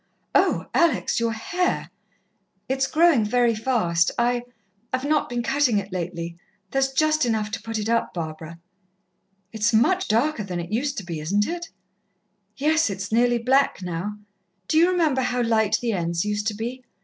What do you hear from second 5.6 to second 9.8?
it lately. There's just enough to put it up, Barbara." "It's